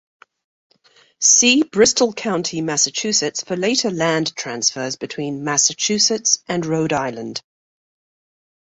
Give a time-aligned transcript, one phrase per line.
[1.19, 7.43] See Bristol County, Massachusetts for later land transfers between Massachusetts and Rhode Island.